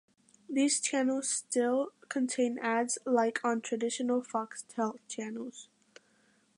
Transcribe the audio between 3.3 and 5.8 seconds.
on traditional Foxtel channels.